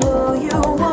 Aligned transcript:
who 0.00 0.42
you 0.42 0.60
want? 0.60 0.87